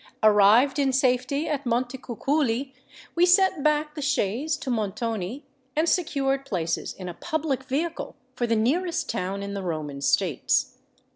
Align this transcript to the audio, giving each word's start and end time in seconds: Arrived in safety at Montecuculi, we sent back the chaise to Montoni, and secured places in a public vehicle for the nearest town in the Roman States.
Arrived 0.23 0.79
in 0.79 0.91
safety 0.91 1.47
at 1.47 1.63
Montecuculi, 1.63 2.73
we 3.13 3.23
sent 3.23 3.61
back 3.63 3.93
the 3.93 4.01
chaise 4.01 4.57
to 4.57 4.71
Montoni, 4.71 5.43
and 5.75 5.87
secured 5.87 6.43
places 6.43 6.93
in 6.95 7.07
a 7.07 7.13
public 7.13 7.65
vehicle 7.65 8.15
for 8.35 8.47
the 8.47 8.55
nearest 8.55 9.07
town 9.11 9.43
in 9.43 9.53
the 9.53 9.61
Roman 9.61 10.01
States. 10.01 10.79